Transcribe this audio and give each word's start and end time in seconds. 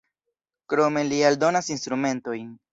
Krome 0.73 1.05
li 1.11 1.21
aldonas 1.31 1.71
instrumentojn. 1.79 2.53